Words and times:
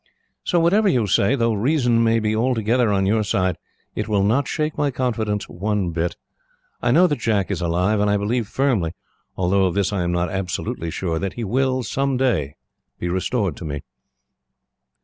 "So 0.43 0.59
whatever 0.59 0.89
you 0.89 1.05
say, 1.05 1.35
though 1.35 1.53
reason 1.53 2.03
may 2.03 2.19
be 2.19 2.35
altogether 2.35 2.89
on 2.91 3.05
your 3.05 3.21
side, 3.23 3.59
it 3.93 4.07
will 4.07 4.23
not 4.23 4.47
shake 4.47 4.75
my 4.75 4.89
confidence, 4.89 5.47
one 5.47 5.91
bit. 5.91 6.15
I 6.81 6.89
know 6.89 7.05
that 7.05 7.19
Jack 7.19 7.51
is 7.51 7.61
alive, 7.61 7.99
and 7.99 8.09
I 8.09 8.17
believe 8.17 8.47
firmly, 8.47 8.93
although 9.37 9.65
of 9.67 9.75
this 9.75 9.93
I 9.93 10.01
am 10.01 10.11
not 10.11 10.31
absolutely 10.31 10.89
sure, 10.89 11.19
that 11.19 11.33
he 11.33 11.43
will, 11.43 11.83
someday, 11.83 12.55
be 12.97 13.09
restored 13.09 13.55
to 13.57 13.65
me." 13.65 13.83